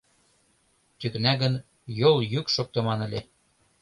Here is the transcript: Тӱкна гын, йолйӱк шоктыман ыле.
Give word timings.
Тӱкна 0.99 1.33
гын, 1.41 1.53
йолйӱк 1.99 2.47
шоктыман 2.55 2.99
ыле. 3.07 3.21